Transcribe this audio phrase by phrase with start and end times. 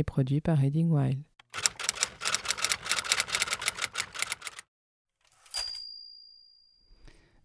[0.00, 1.18] et produit par Reading Wild.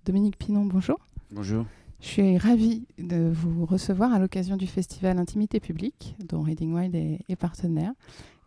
[0.06, 1.00] Dominique Pinon, bonjour.
[1.32, 1.66] Bonjour.
[2.00, 6.96] Je suis ravie de vous recevoir à l'occasion du festival Intimité publique, dont Reading Wild
[6.96, 7.92] est, est partenaire.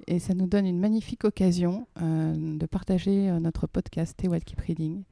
[0.07, 4.45] Et ça nous donne une magnifique occasion euh, de partager euh, notre podcast Stay Wild
[4.45, 5.03] Keep Reading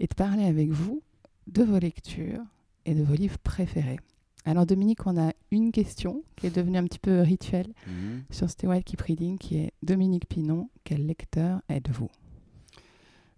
[0.00, 1.02] et de parler avec vous
[1.46, 2.42] de vos lectures
[2.84, 4.00] et de vos livres préférés.
[4.46, 8.24] Alors Dominique, on a une question qui est devenue un petit peu rituelle Mhm.
[8.30, 12.10] sur Stay Wild Keep Reading, qui est Dominique Pinon, quel lecteur êtes-vous?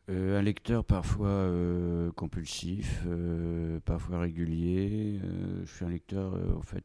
[0.09, 5.21] Euh, un lecteur parfois euh, compulsif, euh, parfois régulier.
[5.65, 6.85] Je suis un lecteur, en fait,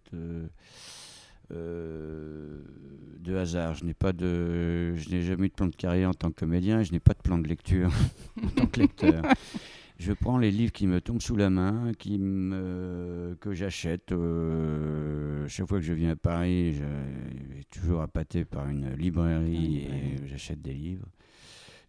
[1.52, 3.76] de hasard.
[3.76, 6.40] Je n'ai pas de, je n'ai jamais eu de plan de carrière en tant que
[6.40, 6.80] comédien.
[6.80, 7.92] et Je n'ai pas de plan de lecture
[8.44, 9.24] en tant que lecteur.
[10.02, 14.12] Je prends les livres qui me tombent sous la main, qui me, que j'achète.
[14.12, 19.78] euh, chaque fois que je viens à Paris, je vais toujours appâté par une librairie
[19.78, 21.06] et j'achète des livres.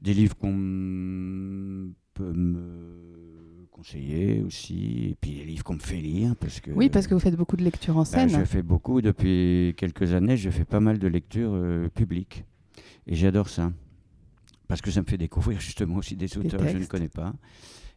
[0.02, 6.36] Des livres qu'on peut me conseiller aussi, et puis des livres qu'on me fait lire.
[6.36, 8.28] Parce que, Oui, parce que vous faites beaucoup de lectures en bah, scène.
[8.28, 12.44] je fais beaucoup, depuis quelques années, je fais pas mal de lectures euh, publiques.
[13.06, 13.72] Et j'adore ça.
[14.68, 17.32] Parce que ça me fait découvrir justement aussi des auteurs que je ne connais pas.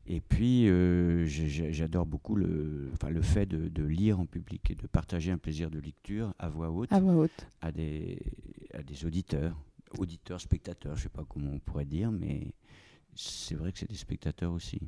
[0.07, 4.75] Et puis, euh, j'adore beaucoup le, enfin, le fait de, de lire en public et
[4.75, 7.47] de partager un plaisir de lecture à voix haute à voix haute.
[7.61, 8.19] à, des,
[8.73, 9.57] à des auditeurs,
[9.97, 12.51] auditeurs, spectateurs, je ne sais pas comment on pourrait dire, mais
[13.15, 14.79] c'est vrai que c'est des spectateurs aussi.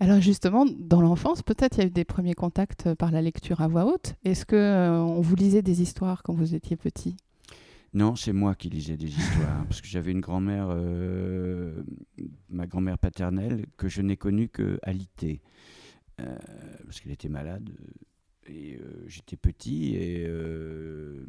[0.00, 3.60] Alors justement, dans l'enfance, peut-être il y a eu des premiers contacts par la lecture
[3.60, 4.14] à voix haute.
[4.24, 7.16] Est-ce que euh, on vous lisait des histoires quand vous étiez petit?
[7.94, 11.82] Non, c'est moi qui lisais des histoires, parce que j'avais une grand-mère, euh,
[12.48, 15.42] ma grand-mère paternelle, que je n'ai connue qu'à l'été,
[16.20, 16.36] euh,
[16.84, 17.68] parce qu'elle était malade,
[18.46, 21.26] et euh, j'étais petit, et, euh,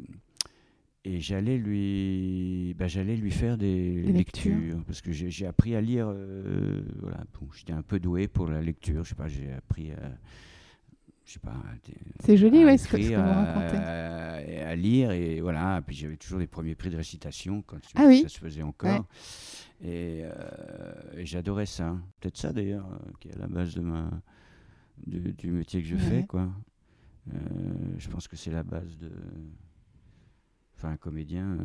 [1.04, 4.56] et j'allais lui, bah, j'allais lui faire des, Des lectures.
[4.56, 8.48] lectures, parce que j'ai appris à lire, euh, voilà, bon, j'étais un peu doué pour
[8.48, 10.00] la lecture, je sais pas, j'ai appris à...
[11.26, 11.56] Je sais pas,
[12.20, 13.76] C'est joli, oui, ce que, que vous racontez.
[13.78, 14.13] à-
[14.60, 15.82] à lire et voilà.
[15.86, 18.22] Puis j'avais toujours des premiers prix de récitation quand Ah oui.
[18.22, 19.06] ça se faisait encore.
[19.82, 20.32] Et, euh,
[21.16, 21.96] et j'adorais ça.
[22.20, 24.10] Peut-être ça d'ailleurs euh, qui est à la base de ma
[25.06, 26.00] du, du métier que je Ouais.
[26.00, 26.48] fais quoi.
[27.32, 27.38] Euh,
[27.98, 29.10] je pense que c'est la base de.
[30.76, 31.56] Enfin, un comédien.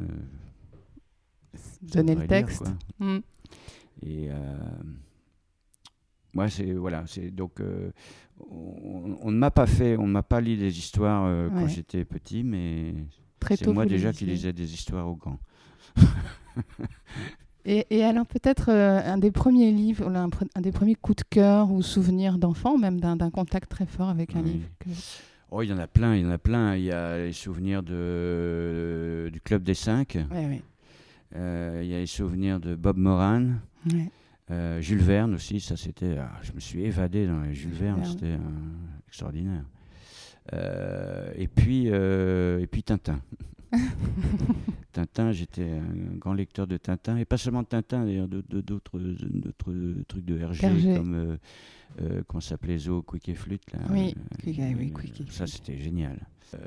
[1.81, 2.59] Donner le lire, texte.
[2.59, 2.73] quoi.
[2.99, 3.19] Mm.
[4.03, 4.29] Et
[6.33, 7.91] moi, c'est voilà, c'est donc euh,
[8.49, 11.67] on, on ne m'a pas fait, on ne m'a pas lu des histoires euh, quand
[11.67, 12.93] j'étais petit, mais
[13.55, 15.39] c'est moi déjà qui lisais des histoires aux grands.
[17.65, 21.69] Et, et alors peut-être euh, un des premiers livres, un, des premiers coups de cœur
[21.71, 24.53] ou souvenirs d'enfant, même d'un contact très fort avec un Oui.
[24.53, 24.69] livre.
[24.79, 24.89] que-
[25.51, 26.75] Oh, il y en a plein, il y en a plein.
[26.75, 30.17] Il y a les souvenirs de, du Club des Cinq.
[30.31, 30.61] Ouais,
[31.35, 33.45] il y a les souvenirs de Bob Moran.
[33.91, 34.09] ouais.
[34.51, 36.17] Euh, Jules Verne aussi, ça c'était.
[36.17, 38.11] ah, je me suis évadé dans les Jules Verne, Verne.
[38.11, 38.37] c'était euh,
[39.07, 39.63] extraordinaire.
[40.53, 43.21] Euh, et puis euh, et puis Tintin.
[44.91, 48.99] Tintin, j'étais un grand lecteur de Tintin et pas seulement de Tintin, d'ailleurs d'autres
[50.07, 50.95] trucs de Hergé, Hergé.
[50.97, 51.37] comme euh,
[52.01, 53.71] euh, comment s'appelait Zo, Quick et Flûte.
[53.73, 56.17] Là, Oui, Euh, Quick oui, euh, Quick et ça c'était génial.
[56.55, 56.57] Euh,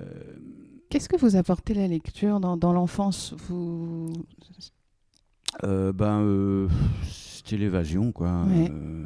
[0.89, 3.35] Qu'est-ce que vous apportez la lecture dans, dans l'enfance?
[3.49, 4.13] Vous...
[5.65, 6.69] euh, ben euh,
[7.05, 8.45] c'était l'évasion quoi.
[8.45, 8.71] Ouais.
[8.71, 9.05] Euh,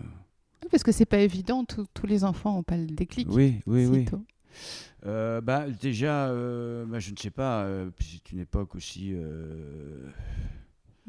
[0.71, 3.29] Parce que c'est pas évident, tous- tous les enfants n'ont pas le déclic.
[3.31, 4.05] oui, oui, oui.
[4.05, 4.23] tôt.
[5.05, 6.29] Bah, déjà,
[6.87, 7.69] bah, je ne sais pas,
[8.01, 9.15] c'est une époque aussi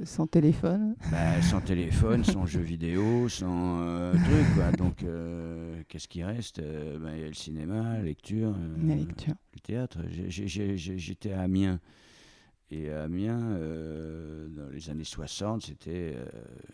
[0.03, 0.95] Sans téléphone.
[1.11, 4.53] bah, sans téléphone, sans jeux vidéo, sans euh, truc.
[4.53, 4.71] Quoi.
[4.73, 8.93] Donc, euh, qu'est-ce qui reste bah, Il y a le cinéma, la lecture, euh, La
[8.95, 9.33] lecture.
[9.55, 9.97] le théâtre.
[10.27, 11.79] J'étais à Amiens.
[12.69, 16.25] Et à Amiens, euh, dans les années 60, c'était euh,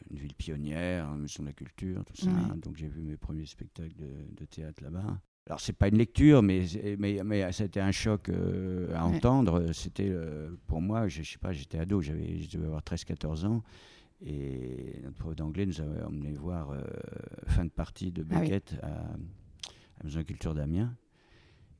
[0.09, 2.31] une ville pionnière, une maison de la culture, tout ça.
[2.63, 5.19] Donc j'ai vu mes premiers spectacles de, de théâtre là-bas.
[5.45, 6.63] Alors c'est pas une lecture, mais,
[6.97, 9.15] mais, mais c'était un choc euh, à Ouais.
[9.17, 9.71] entendre.
[9.73, 13.45] C'était euh, pour moi, je, je sais pas, j'étais ado, j'avais, je devais avoir 13-14
[13.45, 13.61] ans.
[14.25, 16.81] Et notre prof d'anglais nous avait emmené voir euh,
[17.47, 18.49] fin de partie de Ah oui.
[18.49, 18.91] Beckett à, à
[19.99, 20.95] la Maison de la Culture d'Amiens.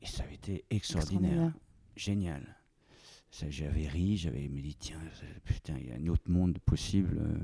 [0.01, 1.54] Et ça avait été extraordinaire Extraordinaire.
[1.95, 2.57] génial.
[3.50, 5.00] J'avais ri, j'avais me dit tiens,
[5.44, 7.18] putain, il y a un autre monde possible.
[7.19, 7.38] euh,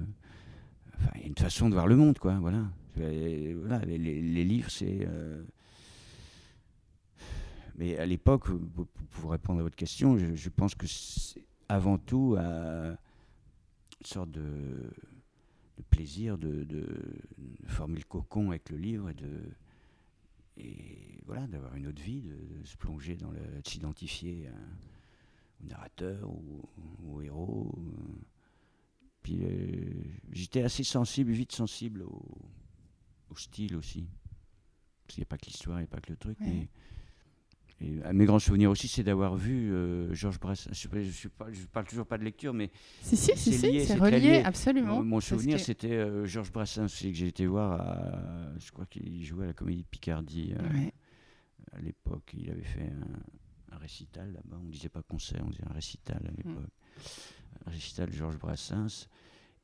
[0.95, 2.37] Enfin, il y a une façon de voir le monde, quoi.
[2.39, 2.69] Voilà.
[2.97, 5.07] Les, livres, c'est.
[5.07, 5.41] euh,
[7.77, 12.35] Mais à l'époque, pour, pour répondre à votre question, je, pense que c'est avant tout
[12.37, 12.93] euh,
[14.01, 14.41] une sorte de,
[15.77, 16.85] de plaisir de, de
[17.67, 19.29] former le cocon avec le livre et de
[20.57, 24.49] et voilà d'avoir une autre vie, de, de se plonger dans le, de s'identifier
[25.61, 26.63] au narrateur ou,
[27.07, 27.71] au héros.
[27.77, 28.21] euh.
[29.21, 29.91] Puis euh,
[30.31, 32.25] j'étais assez sensible, vite sensible au,
[33.29, 34.07] au style aussi.
[35.05, 36.37] Parce qu'il n'y a pas que l'histoire, il n'y a pas que le truc.
[36.39, 36.67] Mais,
[37.81, 40.69] et à mes grands souvenirs aussi, c'est d'avoir vu euh, Georges Brassens.
[40.73, 42.71] Je ne parle toujours pas de lecture, mais
[43.01, 44.41] Si, si, si, C'est si, c'est relié, lié.
[44.43, 45.01] absolument.
[45.03, 48.53] mon, souvenir, que- c'était euh, Georges Brassens aussi, que j'ai été voir à.
[48.59, 50.53] Je crois qu'il jouait à la Comédie de Picardie
[51.73, 52.31] à l'époque.
[52.37, 53.38] Il avait fait un, un
[53.79, 54.57] récital là-bas.
[54.61, 56.69] On ne disait pas concert, on disait un récital à l'époque.
[57.65, 59.07] Un récital de Georges Brassens.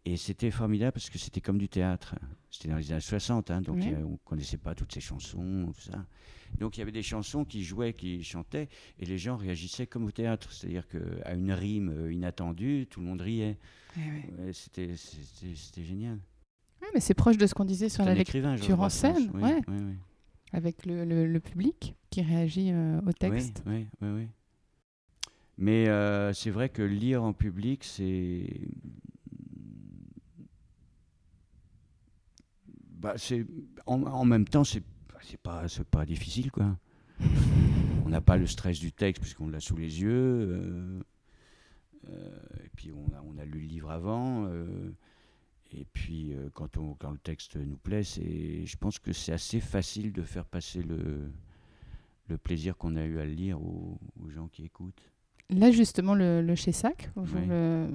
[0.07, 2.13] Et c'était formidable parce que c'était comme du théâtre.
[2.51, 5.71] C'était dans les années 60, hein, donc a- on ne connaissait pas toutes ces chansons,
[5.75, 6.05] tout ça.
[6.59, 8.69] Donc il y avait des chansons qui jouaient, qui chantaient,
[8.99, 10.51] et les gens réagissaient comme au théâtre.
[10.51, 13.57] C'est-à-dire qu'à une rime euh, inattendue, tout le monde riait.
[13.97, 14.29] Ouais.
[14.37, 14.93] Ouais, c'était,
[15.83, 16.19] génial.
[16.93, 19.61] Mais c'est proche de ce qu'on disait sur la lecture en scène, Oui, ouais.
[20.55, 23.61] Avec le, le- le public qui réagit euh, au texte.
[23.67, 24.27] Oui, oui, oui, oui.
[25.57, 28.47] Mais euh, c'est vrai que lire en public, c'est.
[32.97, 33.45] Bah, c'est
[33.85, 36.77] en, en même temps, c'est bah, c'est pas, c'est pas difficile, quoi.
[38.05, 40.09] on n'a pas le stress du texte puisqu'on l'a sous les yeux.
[40.11, 40.99] euh,
[42.09, 44.45] euh, et puis on a, on a lu le livre avant.
[45.73, 49.31] Et puis euh, quand, on, quand le texte nous plaît, c'est, je pense que c'est
[49.33, 51.31] assez facile de faire passer le,
[52.29, 55.11] le plaisir qu'on a eu à le lire aux, aux gens qui écoutent.
[55.49, 57.45] Là, justement, le, le chez Sac, vous, Oui.
[57.47, 57.87] le,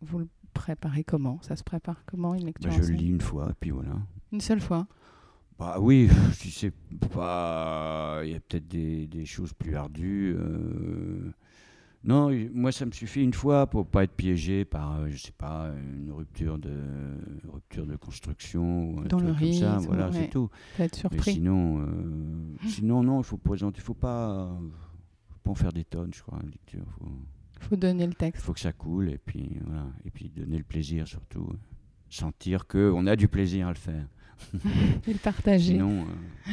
[0.00, 1.38] vous- le préparez comment?
[1.42, 3.96] Ça se prépare comment une lecture Bah, je le lis une fois, et puis voilà.
[4.32, 4.86] Une seule fois?
[5.58, 6.72] Bah oui, si c'est
[7.14, 8.20] pas.
[8.24, 10.34] Il y a peut-être des, des choses plus ardues.
[10.38, 11.32] euh,
[12.06, 15.32] Non, moi ça me suffit une fois pour pas être piégé par, euh, je sais
[15.36, 16.72] pas, une rupture de
[17.52, 19.78] rupture de construction ou un Dans le truc comme ça.
[19.78, 20.12] Voilà, ouais.
[20.12, 20.48] c'est tout.
[20.78, 21.32] Être Mais surpris.
[21.34, 21.86] sinon, euh,
[22.68, 24.48] sinon non, il faut présenter, il faut pas,
[25.30, 26.84] faut pas en faire des tonnes, je crois, en lecture.
[26.98, 27.08] Faut,
[27.60, 28.42] Il faut donner le il texte.
[28.44, 31.48] faut que ça coule et puis voilà, et puis donner le plaisir surtout,
[32.08, 34.06] sentir que on a du plaisir à le faire.
[35.08, 35.72] Et le partager.
[35.72, 36.52] Sinon, euh,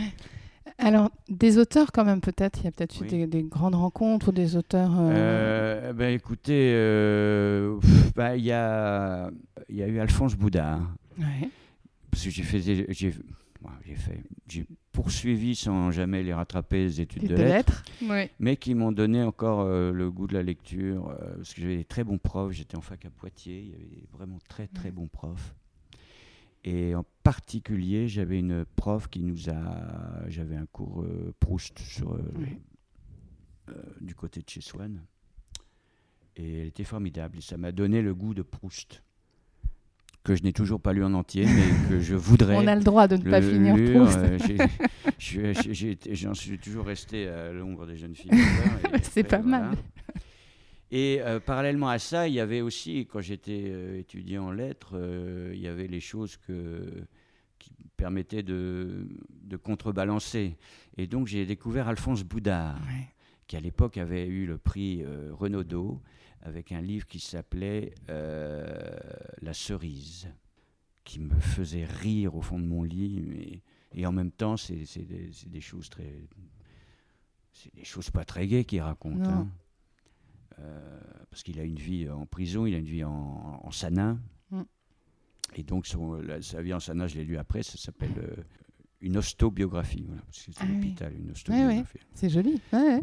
[0.84, 2.60] Alors, des auteurs quand même, peut-être.
[2.60, 4.92] Il y a peut-être eu des, des grandes rencontres ou des auteurs.
[5.00, 5.12] euh,
[5.90, 9.30] Euh, ben écoutez, euh, pff, ben, il y, a,
[9.70, 10.82] il y a eu Alphonse Boudard,
[11.18, 11.50] ouais.
[12.12, 12.86] parce que j'ai fait, j'ai,
[13.96, 18.12] fait, j'ai poursuivi sans jamais les rattraper les études de de lettres, lettres.
[18.14, 18.30] Ouais.
[18.40, 21.78] mais qui m'ont donné encore euh, le goût de la lecture, euh, parce que j'avais
[21.78, 24.68] des très bons profs, j'étais en fac à Poitiers, il y avait des vraiment très
[24.68, 24.92] très Ouais.
[24.92, 25.56] bons profs.
[26.64, 30.28] Et en particulier, j'avais une prof qui nous a.
[30.28, 32.22] J'avais un cours euh, Proust sur, euh,
[33.70, 35.02] euh, du côté de chez Swann.
[36.36, 37.40] Et elle était formidable.
[37.40, 39.04] Et ça m'a donné le goût de Proust,
[40.24, 42.56] que je n'ai toujours pas lu en entier, mais que je voudrais.
[42.56, 44.20] On a le droit de ne pas le finir lire, Proust.
[46.14, 48.32] J'en suis toujours resté à l'ombre des jeunes filles.
[49.04, 49.76] C'est pas mal.
[50.96, 54.92] Et euh, parallèlement à ça, il y avait aussi, quand j'étais euh, étudiant en lettres,
[54.94, 56.86] euh, il y avait les choses que,
[57.58, 59.08] qui permettaient de,
[59.42, 60.56] de contrebalancer.
[60.98, 63.08] Et donc j'ai découvert Alphonse Boudard, Ouais.
[63.48, 66.00] qui à l'époque avait eu le prix Renaudot,
[66.44, 70.30] avec un livre qui s'appelait La cerise,
[71.04, 73.24] qui me faisait rire au fond de mon lit.
[73.28, 73.62] mais-
[73.96, 76.14] et en même temps, c'est des, choses très.
[77.52, 79.26] C'est des choses pas très gaies qu'il raconte.
[79.26, 79.48] Hein.
[80.60, 84.20] Euh, parce qu'il a une vie en prison, il a une vie en, en sanin.
[84.52, 84.62] Mm.
[85.56, 88.36] Et donc, son- la- sa vie en sanin, je l'ai lu après, ça s'appelle euh,
[89.02, 90.04] une ostobiographie.
[90.08, 90.76] Voilà, parce que c'est Ah oui.
[90.76, 92.00] l'hôpital, une ostobiographie.
[92.14, 92.62] C'est joli.
[92.72, 93.00] Ouais.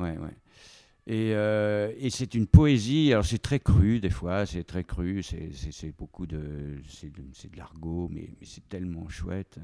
[1.06, 5.22] Et, euh, et c'est une poésie, alors c'est très cru des fois, c'est très cru,
[5.22, 9.58] c'est- beaucoup de, c'est de, l'argot, mais, mais c'est tellement chouette.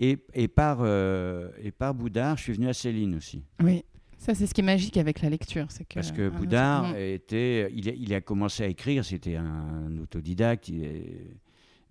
[0.00, 3.44] Et, et, par, euh, et par Boudard, je suis venu à Céline aussi.
[3.62, 3.84] Oui.
[4.18, 5.66] Ça, c'est ce qui est magique avec la lecture.
[5.70, 6.96] c'est que, Parce que Boudard mm.
[6.96, 10.68] était, il a, il a commencé à écrire, c'était un autodidacte.
[10.68, 11.36] il est-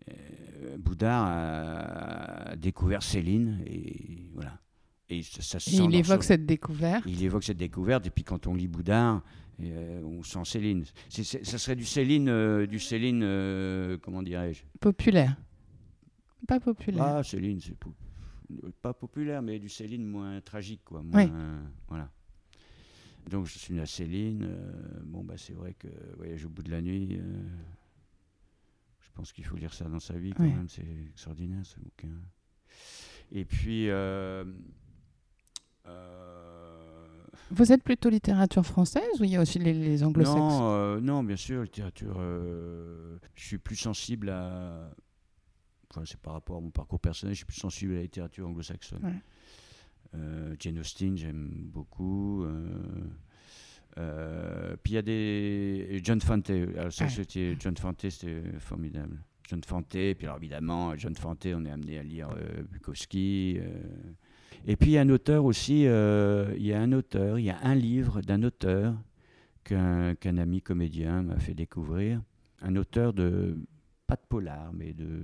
[0.10, 4.60] euh, Boudard a découvert Céline et voilà.
[5.10, 7.04] Et ça, ça se Et il évoque son- cette découverte.
[7.06, 9.22] il évoque cette découverte, et puis quand on lit Boudard,
[9.62, 10.86] euh, on sent Céline.
[11.10, 14.64] C'est- ça serait du Céline, euh, du Céline, euh, comment dirais-je?
[14.80, 15.36] Populaire.
[16.48, 17.04] Pas populaire.
[17.04, 17.76] Ah, Céline, c'est
[18.82, 21.02] pas populaire, mais du Céline moins tragique, quoi.
[21.04, 21.32] Moins, Oui.
[21.88, 22.10] Voilà.
[23.30, 24.44] Donc je suis venu à Céline.
[24.44, 27.42] euh, bon, bah, c'est vrai que Voyage au bout de la nuit, euh,
[29.00, 30.68] je pense qu'il faut lire ça dans sa vie quand même.
[30.68, 32.10] C'est extraordinaire ce bouquin.
[33.32, 33.90] Et puis.
[33.90, 34.44] euh,
[37.52, 41.00] Vous êtes plutôt littérature française ou il y a aussi les, les anglo-saxons?
[41.00, 42.18] Non, non, bien sûr, littérature.
[42.20, 44.90] je suis plus sensible à.
[45.96, 48.48] Enfin, c'est par rapport à mon parcours personnel, je suis plus sensible à la littérature
[48.48, 49.04] anglo-saxonne.
[49.04, 49.14] Ouais.
[50.16, 52.44] Euh, Jane Austen, j'aime beaucoup.
[52.44, 52.68] euh,
[54.00, 56.02] euh, puis il y a des.
[56.04, 56.50] John Fante.
[56.50, 57.10] Alors, ça, Ouais.
[57.12, 57.56] c'était.
[57.60, 59.20] John Fante, c'était formidable.
[59.48, 63.60] John Fante, puis alors évidemment, John Fante, on est amené à lire euh, Bukowski.
[64.66, 67.46] Et puis il y a un auteur aussi, euh, il y a un auteur, il
[67.46, 68.96] y a un livre d'un auteur
[69.66, 72.22] qu'un qu'un ami comédien m'a fait découvrir.
[72.62, 73.58] Un auteur de,
[74.08, 75.20] pas de polar, mais de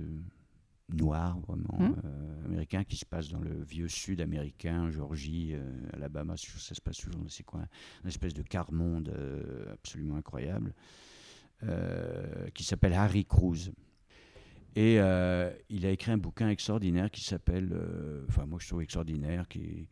[0.94, 1.94] noir vraiment, Hmm.
[2.04, 6.80] euh, américain, qui se passe dans le vieux sud américain, Georgie, euh, Alabama, ça se
[6.80, 7.66] passe toujours dans ces coins,
[8.02, 10.74] une espèce de quart-monde euh, absolument incroyable,
[12.54, 13.70] qui s'appelle Harry Cruz.
[14.76, 17.78] Et il a écrit un bouquin extraordinaire qui s'appelle,
[18.28, 19.86] enfin moi je trouve extraordinaire, qui,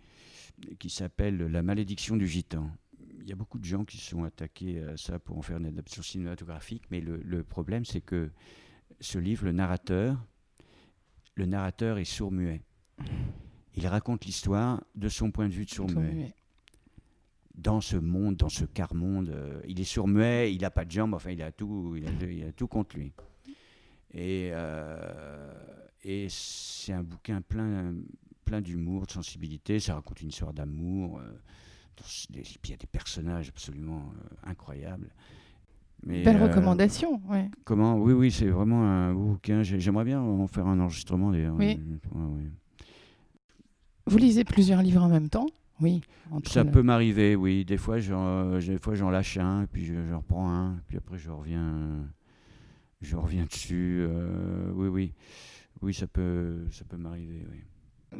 [0.78, 2.70] qui s'appelle La malédiction du gitan.
[3.20, 5.58] Il y a beaucoup de gens qui se sont attaqués à ça pour en faire
[5.58, 8.30] une adaptation cinématographique, mais le, le problème c'est que
[9.00, 10.24] ce livre, le narrateur,
[11.38, 12.62] le narrateur est sourd-muet.
[13.76, 16.34] Il raconte l'histoire de son point de vue de sourd-muet
[17.54, 19.30] dans ce monde, dans ce quart-monde.
[19.30, 22.10] euh, il est sourd-muet, il n'a pas de jambes, enfin, il a tout, il a,
[22.26, 23.12] il a tout contre lui.
[24.12, 25.54] Et, euh,
[26.02, 27.94] et c'est un bouquin plein,
[28.44, 29.78] plein d'humour, de sensibilité.
[29.78, 31.20] Ça raconte une histoire d'amour.
[31.20, 31.40] euh,
[32.30, 35.12] il y a des personnages absolument euh, incroyables.
[36.06, 37.50] Mais, Belle euh, recommandation, ouais.
[37.64, 37.96] Comment?
[37.96, 39.62] Oui, oui, c'est vraiment un bouquin.
[39.62, 41.56] J'ai- J'aimerais bien en faire un enregistrement d'ailleurs.
[41.56, 41.78] Oui.
[42.14, 42.50] Ouais, ouais.
[44.06, 45.46] Vous lisez plusieurs livres en même temps?
[45.80, 46.00] Oui.
[46.46, 47.64] Ça le- peut m'arriver, oui.
[47.64, 51.18] Des fois, j'en, euh, des fois, j'en lâche un, puis je- reprends un, puis après,
[51.18, 52.08] je reviens,
[53.00, 53.98] je reviens dessus.
[54.00, 55.12] euh, oui, oui,
[55.82, 57.44] oui, ça peut, ça peut m'arriver.
[57.50, 57.58] Oui.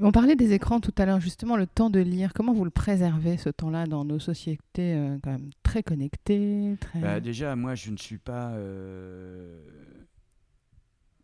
[0.01, 2.33] On parlait des écrans tout à l'heure, justement, le temps de lire.
[2.35, 7.01] Comment vous le préservez, ce temps-là, dans nos sociétés euh, quand même très connectées, très,
[7.01, 9.61] Bah, déjà, moi, je ne suis pas euh,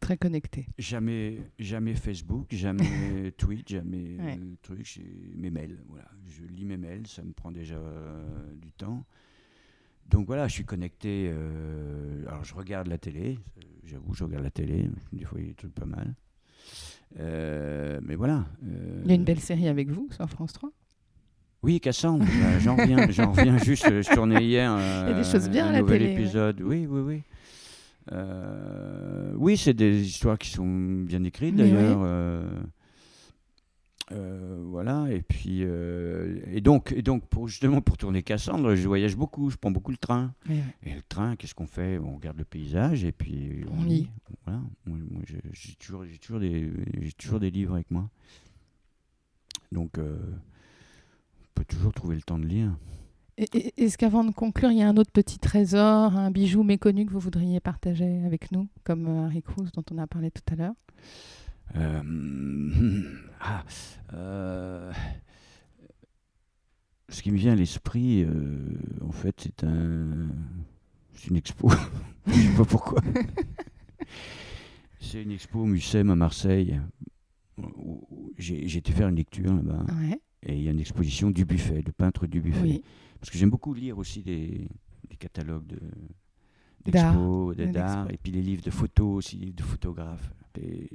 [0.00, 4.38] très connectées jamais, jamais Facebook, jamais Tweet, jamais Ouais.
[4.40, 4.80] euh, truc.
[4.84, 6.10] J'ai mes mails, voilà.
[6.26, 8.22] Je lis mes mails, ça me prend déjà euh,
[8.56, 9.04] du temps.
[10.08, 11.30] Donc voilà, je suis connecté.
[12.28, 13.38] alors je regarde la télé,
[13.84, 14.90] j'avoue, je regarde la télé.
[15.12, 16.14] Des fois, il y a des trucs pas mal.
[17.20, 18.44] Euh, mais voilà.
[18.66, 20.70] euh, Il y a une belle série avec vous sur France 3
[21.62, 23.86] Oui, Cassandre, bah, j'en reviens, j'en reviens juste.
[23.88, 26.20] Je tournais hier y a des euh, choses bien à un la nouvel télé, ouais.
[26.22, 26.60] épisode.
[26.62, 27.22] Oui, oui, oui.
[28.12, 32.00] Euh, oui, c'est des histoires qui sont bien écrites d'ailleurs.
[32.04, 32.46] euh,
[34.12, 38.86] euh, voilà, et puis euh, et donc et donc pour justement pour tourner Cassandre, je
[38.86, 40.34] voyage beaucoup, je prends beaucoup le train.
[40.48, 41.98] Oui, Et le train, qu'est-ce qu'on fait?
[41.98, 44.08] On regarde le paysage et puis On lit.
[44.44, 44.60] Voilà.
[45.52, 46.70] J'ai toujours, j'ai toujours des,
[47.00, 48.10] j'ai toujours des livres avec moi.
[49.72, 50.18] Donc, euh,
[51.42, 52.76] on peut toujours trouver le temps de lire.
[53.36, 57.12] Est-ce qu'avant de conclure, il y a un autre petit trésor, un bijou méconnu que
[57.12, 60.74] vous voudriez partager avec nous, comme Harry Cruz dont on a parlé tout à l'heure?
[61.74, 63.64] Ah,
[64.12, 64.92] euh,
[67.08, 70.28] ce qui me vient à l'esprit, euh, en fait, c'est un,
[71.14, 71.70] c'est une expo.
[72.26, 73.00] Je sais pas pourquoi.
[75.00, 76.80] c'est une expo au Mucem à Marseille.
[78.38, 79.84] J'ai été faire une lecture là-bas.
[80.00, 82.60] Ouais, Et il y a une exposition du buffet, de peintre du buffet.
[82.62, 82.82] oui.
[83.20, 84.68] Parce que j'aime beaucoup lire aussi des,
[85.08, 85.78] des catalogues
[86.84, 88.12] d'expos, de- d'art, expos.
[88.12, 90.30] et puis les livres de photos aussi, de photographes.
[90.60, 90.90] Et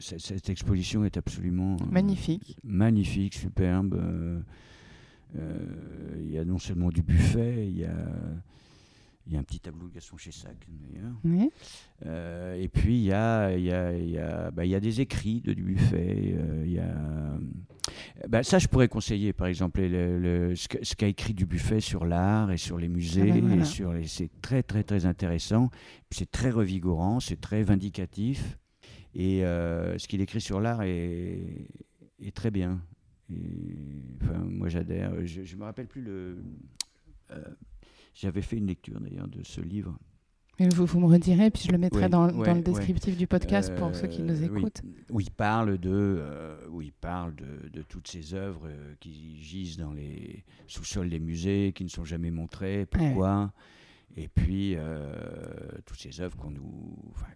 [0.00, 2.56] cette, cette exposition est absolument euh, Magnifique.
[2.64, 3.94] magnifique, superbe.
[3.94, 4.40] euh,
[5.38, 5.58] euh,
[6.24, 7.94] Il y a non seulement du buffet, il y a,
[9.26, 11.12] il y a un petit tableau de Gaston Chessac d'ailleurs.
[11.24, 11.50] Oui.
[12.06, 14.74] Euh, et puis il y a, il y, a, il y, a, bah, il y
[14.74, 16.34] a des écrits de Dubuffet.
[16.66, 16.82] il
[18.28, 22.50] bah, ça, je pourrais conseiller, par exemple, le- le- ce qu'a écrit Dubuffet sur l'art
[22.50, 23.30] et sur les musées.
[23.30, 23.62] Ah ben voilà.
[23.62, 25.70] et sur les, c'est très, très, très intéressant.
[26.10, 28.58] C'est très revigorant, c'est très vindicatif.
[29.14, 31.68] Et euh, ce qu'il écrit sur l'art est,
[32.22, 32.80] est très bien.
[33.30, 33.36] Et,
[34.22, 35.12] enfin, moi, j'adhère.
[35.26, 36.36] Je ne me rappelle plus le.
[37.30, 37.42] euh,
[38.14, 39.98] J'avais fait une lecture d'ailleurs de ce livre.
[40.60, 42.62] Mais vous, vous me redirez, puis je le mettrai Ouais, dans, ouais, dans le ouais.
[42.62, 44.82] descriptif du podcast pour ceux qui nous Euh, oui, écoutent.
[45.08, 46.20] où il parle de,
[46.70, 51.72] où il parle de, de toutes ces œuvres qui gisent dans les sous-sols des musées,
[51.76, 53.52] qui ne sont jamais montrées, pourquoi,
[54.16, 54.74] et puis
[55.86, 57.28] toutes ces œuvres qu'on nous, enfin,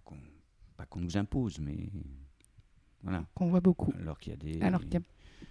[0.83, 1.77] pas qu'on nous impose, mais
[3.03, 3.25] voilà.
[3.35, 3.93] Qu'on voit beaucoup.
[4.01, 5.03] Alors qu'il y a des, Alors qu'il y a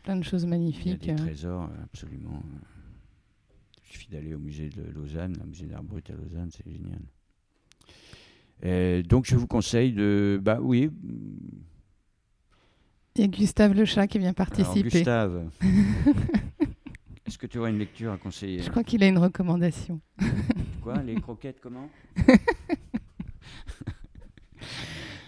[0.03, 1.03] plein de choses il y a magnifiques.
[1.03, 1.15] des euh.
[1.15, 2.57] trésors absolument euh,
[3.85, 7.01] Il suffit d'aller au musée de Lausanne, le musée d'art brut à Lausanne, c'est génial.
[8.63, 10.39] Et donc je vous conseille de...
[10.41, 10.91] Bah oui.
[13.15, 14.89] Il y a Gustave le chat qui vient Alors, participer.
[14.89, 15.49] Gustave,
[17.25, 18.61] est-ce que tu aurais une lecture à conseiller?
[18.61, 20.01] Je crois qu'il a une recommandation.
[20.81, 21.89] Quoi Les croquettes, comment?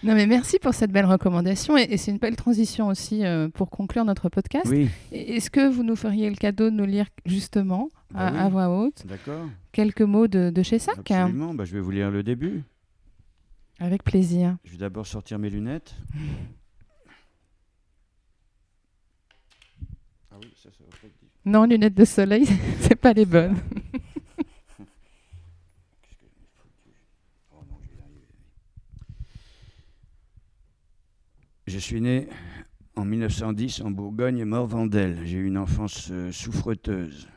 [0.04, 1.76] Non, mais merci pour cette belle recommandation.
[1.78, 4.66] Et, et c'est une belle transition aussi euh, pour conclure notre podcast.
[4.70, 8.38] Oui, Est-ce que vous nous feriez le cadeau de nous lire justement à, Bah oui.
[8.40, 9.04] à voix haute
[9.72, 11.54] quelques mots de, de chez Sac Absolument.
[11.54, 12.62] Bah, je vais vous lire le début.
[13.80, 14.56] Avec plaisir.
[14.64, 15.94] Je vais d'abord sortir mes lunettes.
[20.30, 21.28] Ah oui, ça, ça va pas être difficile.
[21.46, 22.46] Non, lunettes de soleil,
[22.80, 23.56] c'est pas les bonnes.
[26.02, 26.90] Qu'est-ce que je me foutu
[27.52, 28.26] Oh non, je vais y arriver.
[31.74, 32.28] Je suis né
[32.94, 35.18] en 1910 en Bourgogne et Morvandel.
[35.24, 37.28] J'ai eu une enfance euh, souffreteuse.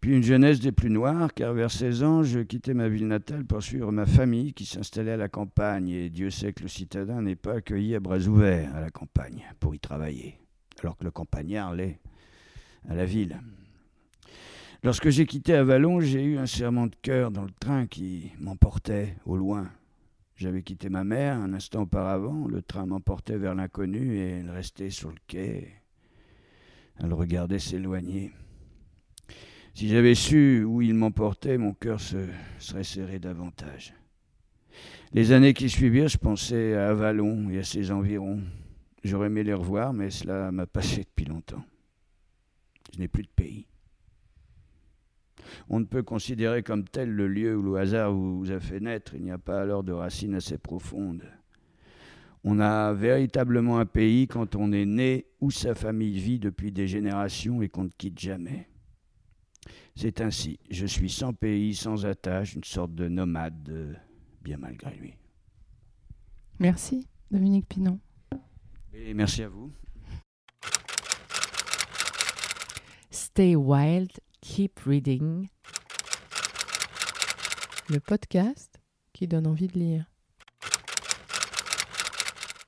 [0.00, 3.44] Puis une jeunesse des plus noires, car vers 16 ans, je quittais ma ville natale
[3.44, 5.88] pour suivre ma famille qui s'installait à la campagne.
[5.90, 9.44] Et Dieu sait que le citadin n'est pas accueilli à bras ouverts à la campagne
[9.60, 10.40] pour y travailler,
[10.80, 12.00] alors que le campagnard l'est
[12.88, 13.38] à la ville.
[14.82, 19.14] Lorsque j'ai quitté Avalon, j'ai eu un serrement de cœur dans le train qui m'emportait
[19.24, 19.70] au loin.
[20.36, 24.90] J'avais quitté ma mère un instant auparavant, le train m'emportait vers l'inconnu et elle restait
[24.90, 25.72] sur le quai.
[26.98, 28.32] Elle regardait s'éloigner.
[29.74, 33.94] Si j'avais su où il m'emportait, mon cœur se serait serré davantage.
[35.12, 38.42] Les années qui suivirent, je pensais à Avalon et à ses environs.
[39.04, 41.64] J'aurais aimé les revoir, mais cela m'a passé depuis longtemps.
[42.92, 43.66] Je n'ai plus de pays.
[45.68, 49.14] On ne peut considérer comme tel le lieu où le hasard vous a fait naître.
[49.14, 51.24] Il n'y a pas alors de racines assez profondes.
[52.44, 56.86] On a véritablement un pays quand on est né où sa famille vit depuis des
[56.86, 58.68] générations et qu'on ne quitte jamais.
[59.96, 60.58] C'est ainsi.
[60.70, 63.98] Je suis sans pays, sans attache, une sorte de nomade,
[64.42, 65.14] bien malgré lui.
[66.58, 67.98] Merci, Dominique Pinon.
[68.92, 69.72] Et merci à vous.
[73.10, 74.10] Stay wild,
[74.44, 75.48] keep reading.
[77.88, 78.78] Le podcast
[79.14, 80.04] qui donne envie de lire.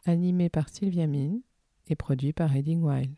[0.07, 1.43] Animé par Sylvia Mine
[1.87, 3.15] et produit par Reading Wild.